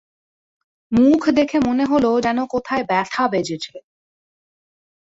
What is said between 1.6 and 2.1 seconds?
মনে হল